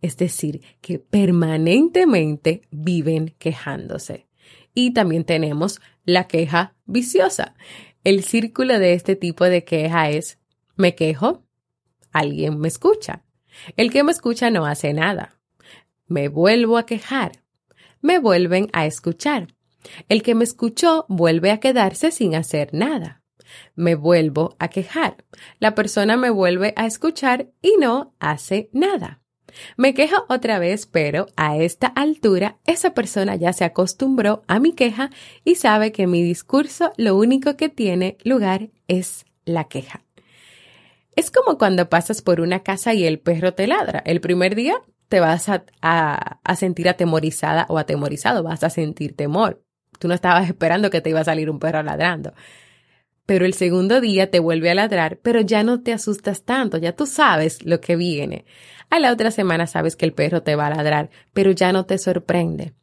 es 0.00 0.16
decir, 0.16 0.62
que 0.80 0.98
permanentemente 0.98 2.62
viven 2.70 3.34
quejándose. 3.38 4.28
Y 4.74 4.92
también 4.92 5.24
tenemos 5.24 5.80
la 6.04 6.28
queja 6.28 6.76
viciosa. 6.84 7.54
El 8.04 8.22
círculo 8.22 8.78
de 8.78 8.92
este 8.92 9.16
tipo 9.16 9.44
de 9.44 9.64
queja 9.64 10.10
es 10.10 10.38
me 10.76 10.94
quejo, 10.94 11.42
alguien 12.12 12.60
me 12.60 12.68
escucha. 12.68 13.24
El 13.76 13.90
que 13.90 14.04
me 14.04 14.12
escucha 14.12 14.50
no 14.50 14.66
hace 14.66 14.92
nada. 14.92 15.40
Me 16.06 16.28
vuelvo 16.28 16.78
a 16.78 16.86
quejar 16.86 17.32
me 18.06 18.20
vuelven 18.20 18.68
a 18.72 18.86
escuchar. 18.86 19.48
El 20.08 20.22
que 20.22 20.36
me 20.36 20.44
escuchó 20.44 21.06
vuelve 21.08 21.50
a 21.50 21.58
quedarse 21.58 22.12
sin 22.12 22.36
hacer 22.36 22.72
nada. 22.72 23.22
Me 23.74 23.96
vuelvo 23.96 24.54
a 24.60 24.68
quejar. 24.68 25.24
La 25.58 25.74
persona 25.74 26.16
me 26.16 26.30
vuelve 26.30 26.72
a 26.76 26.86
escuchar 26.86 27.48
y 27.60 27.74
no 27.80 28.14
hace 28.20 28.70
nada. 28.72 29.20
Me 29.76 29.92
quejo 29.92 30.24
otra 30.28 30.60
vez, 30.60 30.86
pero 30.86 31.26
a 31.36 31.56
esta 31.56 31.88
altura 31.88 32.58
esa 32.64 32.94
persona 32.94 33.34
ya 33.34 33.52
se 33.52 33.64
acostumbró 33.64 34.44
a 34.46 34.60
mi 34.60 34.72
queja 34.72 35.10
y 35.44 35.56
sabe 35.56 35.90
que 35.90 36.06
mi 36.06 36.22
discurso 36.22 36.92
lo 36.96 37.16
único 37.16 37.56
que 37.56 37.68
tiene 37.68 38.18
lugar 38.22 38.70
es 38.86 39.24
la 39.44 39.64
queja. 39.64 40.04
Es 41.16 41.32
como 41.32 41.58
cuando 41.58 41.88
pasas 41.88 42.22
por 42.22 42.40
una 42.40 42.60
casa 42.60 42.94
y 42.94 43.04
el 43.04 43.18
perro 43.18 43.54
te 43.54 43.66
ladra. 43.66 44.00
El 44.04 44.20
primer 44.20 44.54
día 44.54 44.80
te 45.08 45.20
vas 45.20 45.48
a, 45.48 46.56
sentir 46.56 46.88
atemorizada 46.88 47.66
o 47.68 47.78
atemorizado, 47.78 48.42
vas 48.42 48.64
a 48.64 48.70
sentir 48.70 49.14
temor. 49.14 49.62
Tú 49.98 50.08
no 50.08 50.14
estabas 50.14 50.48
esperando 50.48 50.90
que 50.90 51.00
te 51.00 51.10
iba 51.10 51.20
a 51.20 51.24
salir 51.24 51.48
un 51.50 51.58
perro 51.58 51.82
ladrando. 51.82 52.34
Pero 53.24 53.44
el 53.44 53.54
segundo 53.54 54.00
día 54.00 54.30
te 54.30 54.38
vuelve 54.38 54.70
a 54.70 54.74
ladrar, 54.74 55.18
pero 55.18 55.40
ya 55.40 55.62
no 55.62 55.82
te 55.82 55.92
asustas 55.92 56.44
tanto, 56.44 56.78
ya 56.78 56.94
tú 56.94 57.06
sabes 57.06 57.64
lo 57.64 57.80
que 57.80 57.96
viene. 57.96 58.44
A 58.88 59.00
la 59.00 59.12
otra 59.12 59.30
semana 59.30 59.66
sabes 59.66 59.96
que 59.96 60.06
el 60.06 60.12
perro 60.12 60.42
te 60.42 60.54
va 60.54 60.66
a 60.66 60.74
ladrar, 60.74 61.10
pero 61.32 61.50
ya 61.50 61.72
no 61.72 61.86
te 61.86 61.98
sorprende. 61.98 62.74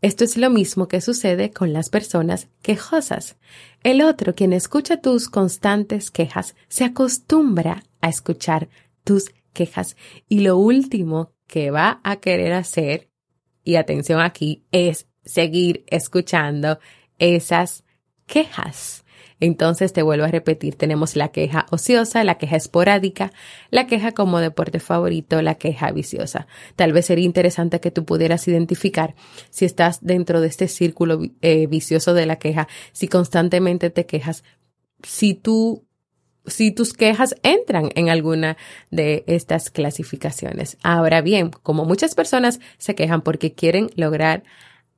Esto 0.00 0.24
es 0.24 0.36
lo 0.36 0.50
mismo 0.50 0.88
que 0.88 1.00
sucede 1.00 1.50
con 1.50 1.72
las 1.72 1.90
personas 1.90 2.48
quejosas. 2.62 3.36
El 3.82 4.02
otro, 4.02 4.34
quien 4.34 4.52
escucha 4.52 5.00
tus 5.00 5.28
constantes 5.28 6.10
quejas, 6.10 6.56
se 6.68 6.84
acostumbra 6.84 7.84
a 8.00 8.08
escuchar 8.08 8.68
tus 9.04 9.30
quejas 9.52 9.96
y 10.28 10.40
lo 10.40 10.56
último 10.56 11.32
que 11.52 11.70
va 11.70 12.00
a 12.02 12.16
querer 12.16 12.54
hacer, 12.54 13.10
y 13.62 13.74
atención 13.74 14.22
aquí, 14.22 14.64
es 14.72 15.06
seguir 15.22 15.84
escuchando 15.86 16.78
esas 17.18 17.84
quejas. 18.24 19.04
Entonces 19.38 19.92
te 19.92 20.00
vuelvo 20.00 20.24
a 20.24 20.28
repetir, 20.28 20.76
tenemos 20.76 21.14
la 21.14 21.28
queja 21.28 21.66
ociosa, 21.70 22.24
la 22.24 22.38
queja 22.38 22.56
esporádica, 22.56 23.32
la 23.68 23.86
queja 23.86 24.12
como 24.12 24.40
deporte 24.40 24.80
favorito, 24.80 25.42
la 25.42 25.56
queja 25.56 25.92
viciosa. 25.92 26.46
Tal 26.74 26.94
vez 26.94 27.04
sería 27.04 27.26
interesante 27.26 27.80
que 27.80 27.90
tú 27.90 28.06
pudieras 28.06 28.48
identificar 28.48 29.14
si 29.50 29.66
estás 29.66 29.98
dentro 30.00 30.40
de 30.40 30.48
este 30.48 30.68
círculo 30.68 31.20
eh, 31.42 31.66
vicioso 31.66 32.14
de 32.14 32.24
la 32.24 32.36
queja, 32.36 32.66
si 32.92 33.08
constantemente 33.08 33.90
te 33.90 34.06
quejas, 34.06 34.42
si 35.02 35.34
tú 35.34 35.84
si 36.46 36.72
tus 36.72 36.92
quejas 36.92 37.34
entran 37.42 37.90
en 37.94 38.08
alguna 38.08 38.56
de 38.90 39.24
estas 39.26 39.70
clasificaciones. 39.70 40.76
Ahora 40.82 41.20
bien, 41.20 41.50
como 41.50 41.84
muchas 41.84 42.14
personas 42.14 42.60
se 42.78 42.94
quejan 42.94 43.22
porque 43.22 43.54
quieren 43.54 43.90
lograr 43.96 44.42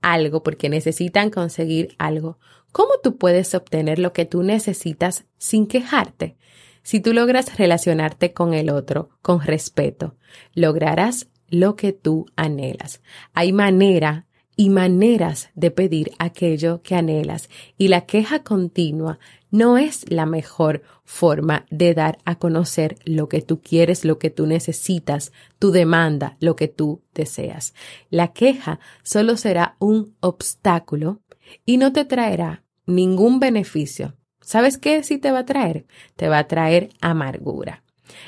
algo, 0.00 0.42
porque 0.42 0.68
necesitan 0.68 1.30
conseguir 1.30 1.94
algo, 1.98 2.38
¿cómo 2.72 2.94
tú 3.02 3.16
puedes 3.16 3.54
obtener 3.54 3.98
lo 3.98 4.12
que 4.12 4.24
tú 4.24 4.42
necesitas 4.42 5.24
sin 5.38 5.66
quejarte? 5.66 6.36
Si 6.82 7.00
tú 7.00 7.14
logras 7.14 7.56
relacionarte 7.56 8.32
con 8.32 8.52
el 8.52 8.70
otro 8.70 9.08
con 9.22 9.40
respeto, 9.40 10.16
lograrás 10.54 11.28
lo 11.48 11.76
que 11.76 11.92
tú 11.92 12.26
anhelas. 12.36 13.00
Hay 13.32 13.52
manera 13.52 14.26
y 14.56 14.70
maneras 14.70 15.50
de 15.54 15.70
pedir 15.70 16.12
aquello 16.18 16.82
que 16.82 16.94
anhelas 16.94 17.48
y 17.78 17.88
la 17.88 18.02
queja 18.02 18.42
continua 18.42 19.18
no 19.54 19.78
es 19.78 20.10
la 20.10 20.26
mejor 20.26 20.82
forma 21.04 21.64
de 21.70 21.94
dar 21.94 22.18
a 22.24 22.40
conocer 22.40 22.96
lo 23.04 23.28
que 23.28 23.40
tú 23.40 23.60
quieres, 23.62 24.04
lo 24.04 24.18
que 24.18 24.28
tú 24.28 24.48
necesitas, 24.48 25.30
tu 25.60 25.70
demanda, 25.70 26.36
lo 26.40 26.56
que 26.56 26.66
tú 26.66 27.04
deseas. 27.14 27.72
La 28.10 28.32
queja 28.32 28.80
solo 29.04 29.36
será 29.36 29.76
un 29.78 30.16
obstáculo 30.18 31.20
y 31.64 31.76
no 31.76 31.92
te 31.92 32.04
traerá 32.04 32.64
ningún 32.84 33.38
beneficio. 33.38 34.16
¿Sabes 34.40 34.76
qué 34.76 35.04
sí 35.04 35.18
te 35.18 35.30
va 35.30 35.38
a 35.38 35.46
traer? 35.46 35.86
Te 36.16 36.28
va 36.28 36.38
a 36.38 36.48
traer 36.48 36.90
amargura. 37.00 37.84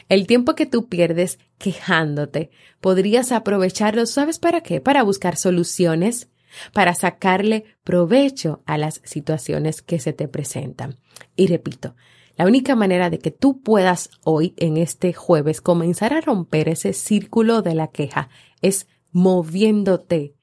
El 0.09 0.29
tiempo 0.29 0.55
que 0.55 0.67
tú 0.67 0.89
pierdes 0.89 1.41
quejándote, 1.59 2.51
podrías 2.81 3.33
aprovecharlo, 3.33 4.07
¿sabes 4.07 4.39
para 4.39 4.61
qué? 4.61 4.81
Para 4.81 5.03
buscar 5.03 5.35
soluciones, 5.37 6.29
para 6.73 6.95
sacarle 6.95 7.65
provecho 7.85 8.63
a 8.67 8.79
las 8.79 9.01
situaciones 9.05 9.83
que 9.83 9.99
se 9.99 10.13
te 10.13 10.29
presentan. 10.29 10.97
Y 11.37 11.47
repito, 11.47 11.95
La 12.39 12.45
única 12.45 12.77
manera 12.77 13.09
de 13.09 13.19
que 13.19 13.31
tú 13.31 13.63
puedas 13.63 14.11
hoy, 14.23 14.53
en 14.59 14.77
este 14.77 15.15
jueves, 15.15 15.63
comenzar 15.63 16.13
a 16.13 16.21
romper 16.21 16.69
ese 16.69 16.93
círculo 16.93 17.63
de 17.63 17.75
la 17.75 17.89
queja 17.89 18.29
es 18.61 18.89
moviéndote, 19.11 20.35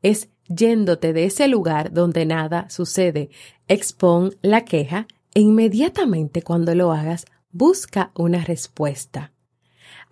es 0.00 0.28
yéndote 0.46 1.12
de 1.12 1.24
ese 1.24 1.48
lugar 1.48 1.92
donde 1.92 2.24
nada 2.24 2.70
sucede. 2.70 3.30
Expon 3.66 4.36
la 4.42 4.64
queja 4.64 5.08
e 5.34 5.40
inmediatamente 5.40 6.42
cuando 6.42 6.72
lo 6.76 6.92
hagas, 6.92 7.24
busca 7.50 8.12
una 8.14 8.44
respuesta. 8.44 9.32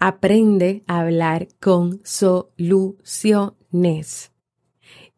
Aprende 0.01 0.83
a 0.89 0.99
hablar 1.01 1.47
con 1.61 2.01
soluciones. 2.05 4.33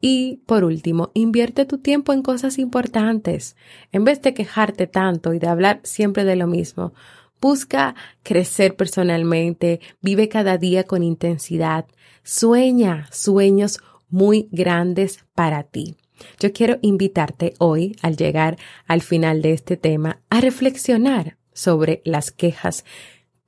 Y 0.00 0.42
por 0.46 0.64
último, 0.64 1.10
invierte 1.14 1.66
tu 1.66 1.78
tiempo 1.78 2.12
en 2.12 2.22
cosas 2.22 2.58
importantes. 2.58 3.56
En 3.92 4.04
vez 4.04 4.22
de 4.22 4.32
quejarte 4.32 4.86
tanto 4.86 5.34
y 5.34 5.38
de 5.38 5.48
hablar 5.48 5.80
siempre 5.82 6.24
de 6.24 6.36
lo 6.36 6.46
mismo, 6.46 6.94
busca 7.40 7.94
crecer 8.22 8.76
personalmente, 8.76 9.80
vive 10.00 10.28
cada 10.28 10.56
día 10.56 10.84
con 10.84 11.02
intensidad, 11.02 11.86
sueña 12.22 13.08
sueños 13.12 13.80
muy 14.08 14.48
grandes 14.50 15.24
para 15.34 15.64
ti. 15.64 15.96
Yo 16.38 16.52
quiero 16.52 16.78
invitarte 16.82 17.54
hoy, 17.58 17.96
al 18.02 18.16
llegar 18.16 18.58
al 18.86 19.00
final 19.02 19.42
de 19.42 19.52
este 19.52 19.76
tema, 19.76 20.20
a 20.30 20.40
reflexionar 20.40 21.38
sobre 21.52 22.02
las 22.04 22.30
quejas 22.30 22.84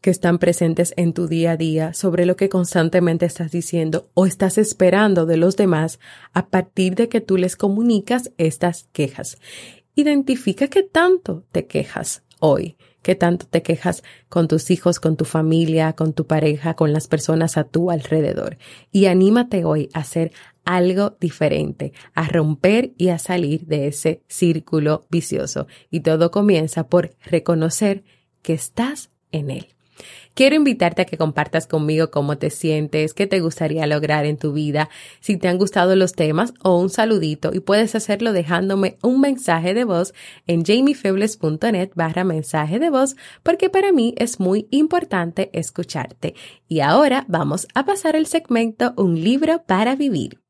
que 0.02 0.10
están 0.10 0.38
presentes 0.38 0.92
en 0.96 1.14
tu 1.14 1.28
día 1.28 1.52
a 1.52 1.56
día 1.56 1.94
sobre 1.94 2.26
lo 2.26 2.36
que 2.36 2.48
constantemente 2.48 3.24
estás 3.24 3.52
diciendo 3.52 4.10
o 4.14 4.26
estás 4.26 4.58
esperando 4.58 5.24
de 5.24 5.36
los 5.38 5.56
demás 5.56 6.00
a 6.32 6.48
partir 6.48 6.96
de 6.96 7.08
que 7.08 7.20
tú 7.20 7.38
les 7.38 7.56
comunicas 7.56 8.32
estas 8.36 8.88
quejas. 8.92 9.38
Identifica 9.94 10.66
qué 10.66 10.82
tanto 10.82 11.44
te 11.52 11.66
quejas 11.66 12.24
hoy, 12.40 12.76
qué 13.02 13.14
tanto 13.14 13.46
te 13.46 13.62
quejas 13.62 14.02
con 14.28 14.48
tus 14.48 14.72
hijos, 14.72 14.98
con 14.98 15.16
tu 15.16 15.24
familia, 15.24 15.92
con 15.92 16.12
tu 16.12 16.26
pareja, 16.26 16.74
con 16.74 16.92
las 16.92 17.06
personas 17.06 17.56
a 17.56 17.64
tu 17.64 17.90
alrededor. 17.90 18.58
Y 18.90 19.06
anímate 19.06 19.64
hoy 19.64 19.88
a 19.94 20.00
hacer 20.00 20.32
algo 20.64 21.16
diferente, 21.20 21.92
a 22.14 22.26
romper 22.28 22.92
y 22.98 23.08
a 23.08 23.20
salir 23.20 23.66
de 23.66 23.86
ese 23.86 24.22
círculo 24.26 25.06
vicioso. 25.10 25.68
Y 25.90 26.00
todo 26.00 26.32
comienza 26.32 26.88
por 26.88 27.14
reconocer 27.24 28.02
que 28.42 28.54
estás 28.54 29.10
en 29.30 29.50
él. 29.50 29.66
Quiero 30.34 30.56
invitarte 30.56 31.02
a 31.02 31.04
que 31.04 31.18
compartas 31.18 31.66
conmigo 31.66 32.10
cómo 32.10 32.38
te 32.38 32.50
sientes, 32.50 33.14
qué 33.14 33.26
te 33.26 33.40
gustaría 33.40 33.86
lograr 33.86 34.24
en 34.24 34.38
tu 34.38 34.52
vida, 34.52 34.88
si 35.20 35.36
te 35.36 35.48
han 35.48 35.58
gustado 35.58 35.94
los 35.94 36.12
temas 36.12 36.54
o 36.62 36.78
un 36.78 36.88
saludito 36.88 37.50
y 37.52 37.60
puedes 37.60 37.94
hacerlo 37.94 38.32
dejándome 38.32 38.96
un 39.02 39.20
mensaje 39.20 39.74
de 39.74 39.84
voz 39.84 40.14
en 40.46 40.64
jamiefebles.net 40.64 41.90
barra 41.94 42.24
mensaje 42.24 42.78
de 42.78 42.90
voz 42.90 43.16
porque 43.42 43.68
para 43.70 43.92
mí 43.92 44.14
es 44.16 44.40
muy 44.40 44.68
importante 44.70 45.50
escucharte. 45.52 46.34
Y 46.66 46.80
ahora 46.80 47.24
vamos 47.28 47.66
a 47.74 47.84
pasar 47.84 48.16
el 48.16 48.26
segmento 48.26 48.94
Un 48.96 49.22
libro 49.22 49.62
para 49.66 49.96
vivir. 49.96 50.41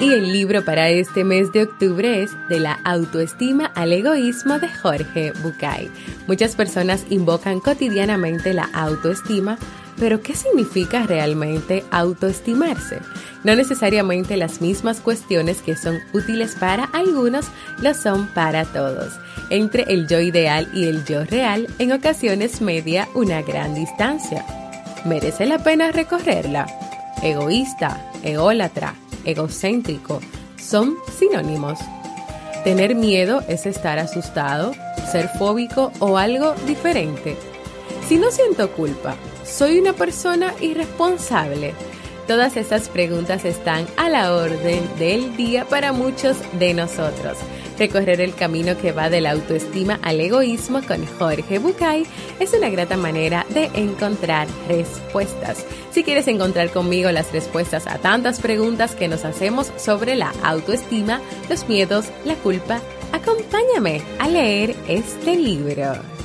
Y 0.00 0.12
el 0.12 0.32
libro 0.32 0.64
para 0.64 0.90
este 0.90 1.24
mes 1.24 1.50
de 1.50 1.64
octubre 1.64 2.22
es 2.22 2.30
De 2.48 2.60
la 2.60 2.78
autoestima 2.84 3.66
al 3.74 3.92
egoísmo 3.92 4.60
de 4.60 4.68
Jorge 4.68 5.32
Bucay. 5.42 5.90
Muchas 6.28 6.54
personas 6.54 7.04
invocan 7.10 7.58
cotidianamente 7.58 8.54
la 8.54 8.70
autoestima, 8.72 9.58
pero 9.98 10.22
¿qué 10.22 10.36
significa 10.36 11.02
realmente 11.02 11.84
autoestimarse? 11.90 13.00
No 13.42 13.56
necesariamente 13.56 14.36
las 14.36 14.60
mismas 14.60 15.00
cuestiones 15.00 15.62
que 15.62 15.74
son 15.74 15.98
útiles 16.12 16.54
para 16.54 16.84
algunos 16.84 17.46
lo 17.82 17.92
son 17.92 18.28
para 18.28 18.66
todos. 18.66 19.12
Entre 19.50 19.82
el 19.92 20.06
yo 20.06 20.20
ideal 20.20 20.68
y 20.72 20.84
el 20.84 21.04
yo 21.04 21.24
real, 21.24 21.66
en 21.80 21.90
ocasiones 21.90 22.60
media 22.60 23.08
una 23.16 23.42
gran 23.42 23.74
distancia. 23.74 24.44
¿Merece 25.04 25.44
la 25.46 25.58
pena 25.58 25.90
recorrerla? 25.90 26.66
Egoísta, 27.20 28.00
ególatra, 28.22 28.94
egocéntrico 29.24 30.20
son 30.58 30.96
sinónimos. 31.18 31.78
Tener 32.64 32.94
miedo 32.94 33.42
es 33.48 33.66
estar 33.66 33.98
asustado, 33.98 34.72
ser 35.10 35.28
fóbico 35.38 35.92
o 36.00 36.18
algo 36.18 36.54
diferente. 36.66 37.36
Si 38.06 38.16
no 38.16 38.30
siento 38.30 38.70
culpa, 38.72 39.16
¿soy 39.44 39.78
una 39.78 39.92
persona 39.92 40.52
irresponsable? 40.60 41.74
Todas 42.26 42.56
estas 42.56 42.88
preguntas 42.88 43.44
están 43.44 43.86
a 43.96 44.10
la 44.10 44.34
orden 44.34 44.86
del 44.98 45.36
día 45.36 45.64
para 45.64 45.92
muchos 45.92 46.36
de 46.58 46.74
nosotros. 46.74 47.38
Recorrer 47.78 48.20
el 48.20 48.34
camino 48.34 48.76
que 48.76 48.90
va 48.90 49.08
de 49.08 49.20
la 49.20 49.30
autoestima 49.30 50.00
al 50.02 50.20
egoísmo 50.20 50.82
con 50.82 51.06
Jorge 51.18 51.60
Bucay 51.60 52.04
es 52.40 52.52
una 52.52 52.70
grata 52.70 52.96
manera 52.96 53.46
de 53.50 53.70
encontrar 53.74 54.48
respuestas. 54.66 55.64
Si 55.92 56.02
quieres 56.02 56.26
encontrar 56.26 56.72
conmigo 56.72 57.12
las 57.12 57.32
respuestas 57.32 57.86
a 57.86 57.98
tantas 57.98 58.40
preguntas 58.40 58.96
que 58.96 59.06
nos 59.06 59.24
hacemos 59.24 59.72
sobre 59.76 60.16
la 60.16 60.32
autoestima, 60.42 61.20
los 61.48 61.68
miedos, 61.68 62.06
la 62.24 62.34
culpa, 62.34 62.80
acompáñame 63.12 64.02
a 64.18 64.28
leer 64.28 64.74
este 64.88 65.36
libro. 65.36 66.17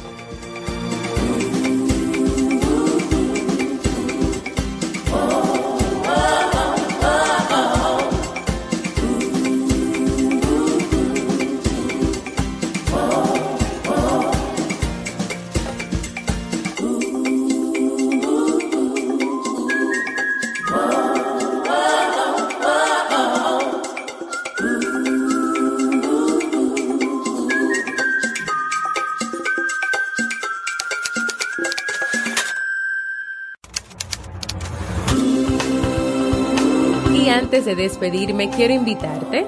De 37.66 37.76
despedirme, 37.76 38.50
quiero 38.50 38.74
invitarte 38.74 39.46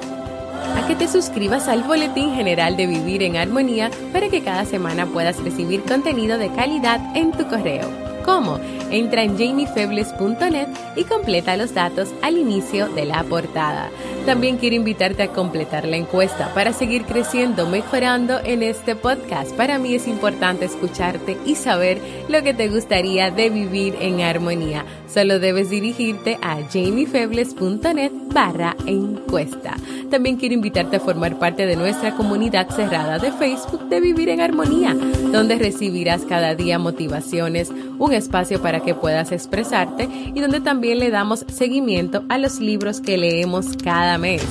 a 0.76 0.88
que 0.88 0.96
te 0.96 1.08
suscribas 1.08 1.68
al 1.68 1.84
Boletín 1.84 2.34
General 2.34 2.78
de 2.78 2.88
Vivir 2.88 3.24
en 3.24 3.38
Armonía 3.38 3.90
para 4.14 4.30
que 4.30 4.44
cada 4.44 4.66
semana 4.66 5.06
puedas 5.06 5.42
recibir 5.44 5.84
contenido 5.84 6.38
de 6.38 6.50
calidad 6.50 7.00
en 7.16 7.32
tu 7.32 7.48
correo. 7.48 7.90
¿Cómo? 8.24 8.60
Entra 8.92 9.24
en 9.24 9.38
jamiefebles.net 9.38 10.68
y 10.96 11.04
completa 11.04 11.58
los 11.58 11.74
datos 11.74 12.10
al 12.22 12.38
inicio 12.38 12.88
de 12.90 13.06
la 13.06 13.24
portada. 13.24 13.90
También 14.26 14.58
quiero 14.58 14.76
invitarte 14.76 15.24
a 15.24 15.32
completar 15.32 15.86
la 15.86 15.98
encuesta 15.98 16.54
para 16.54 16.74
seguir 16.74 17.06
creciendo, 17.06 17.68
mejorando 17.68 18.40
en 18.44 18.64
este 18.64 18.96
podcast. 18.96 19.52
Para 19.56 19.78
mí 19.78 19.96
es 19.96 20.08
importante 20.08 20.66
escucharte 20.66 21.38
y 21.46 21.56
saber 21.56 22.00
lo 22.28 22.42
que 22.42 22.54
te 22.54 22.70
gustaría 22.70 23.32
de 23.32 23.50
vivir 23.50 23.96
en 24.00 24.22
armonía. 24.22 24.86
Solo 25.08 25.40
debes 25.40 25.70
dirigirte 25.70 26.38
a 26.42 26.58
jamiefebles.net 26.72 28.12
barra 28.34 28.76
encuesta. 28.86 29.76
También 30.10 30.38
quiero 30.38 30.56
invitarte 30.56 30.98
a 30.98 31.00
formar 31.00 31.40
parte 31.40 31.66
de 31.66 31.76
nuestra 31.76 32.16
comunidad 32.16 32.70
cerrada 32.70 33.18
de 33.18 33.32
Facebook 33.32 33.90
de 33.90 34.00
Vivir 34.00 34.30
en 34.30 34.42
Armonía, 34.42 34.94
donde 35.32 35.56
recibirás 35.56 36.24
cada 36.24 36.54
día 36.56 36.80
motivaciones, 36.80 37.72
un 37.98 38.14
espacio 38.14 38.62
para 38.76 38.84
que 38.84 38.94
puedas 38.94 39.32
expresarte 39.32 40.10
y 40.34 40.42
donde 40.42 40.60
también 40.60 41.00
le 41.00 41.10
damos 41.10 41.46
seguimiento 41.48 42.26
a 42.28 42.38
los 42.38 42.60
libros 42.60 43.00
que 43.00 43.18
leemos 43.18 43.68
cada 43.82 44.18
mes. 44.18 44.44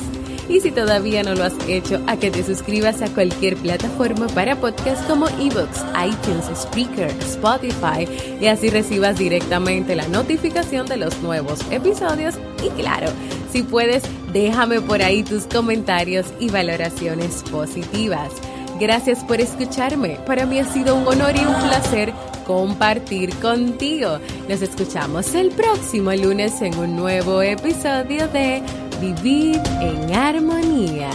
Y 0.49 0.61
si 0.61 0.71
todavía 0.71 1.23
no 1.23 1.35
lo 1.35 1.45
has 1.45 1.53
hecho, 1.69 2.01
a 2.07 2.17
que 2.17 2.31
te 2.31 2.43
suscribas 2.43 3.03
a 3.03 3.13
cualquier 3.13 3.57
plataforma 3.57 4.27
para 4.29 4.57
podcast 4.57 5.07
como 5.07 5.29
eBooks, 5.29 5.85
iTunes, 6.07 6.49
Speaker, 6.55 7.11
Spotify 7.21 8.09
y 8.41 8.47
así 8.47 8.71
recibas 8.71 9.19
directamente 9.19 9.95
la 9.95 10.09
notificación 10.09 10.87
de 10.87 10.97
los 10.97 11.21
nuevos 11.21 11.61
episodios. 11.71 12.37
Y 12.65 12.71
claro, 12.81 13.09
si 13.53 13.63
puedes, 13.63 14.05
déjame 14.33 14.81
por 14.81 15.03
ahí 15.03 15.23
tus 15.23 15.45
comentarios 15.45 16.27
y 16.41 16.49
valoraciones 16.49 17.43
positivas. 17.51 18.31
Gracias 18.79 19.23
por 19.23 19.41
escucharme. 19.41 20.19
Para 20.27 20.47
mí 20.47 20.59
ha 20.59 20.65
sido 20.65 20.97
un 20.97 21.07
honor 21.07 21.37
y 21.37 21.45
un 21.45 21.55
placer 21.55 22.13
compartir 22.45 23.35
contigo. 23.37 24.19
Nos 24.49 24.63
escuchamos 24.63 25.35
el 25.35 25.51
próximo 25.51 26.13
lunes 26.13 26.61
en 26.61 26.77
un 26.79 26.97
nuevo 26.97 27.41
episodio 27.43 28.29
de 28.29 28.63
Vivir 29.01 29.61
en 29.81 30.15
Armonía. 30.15 31.11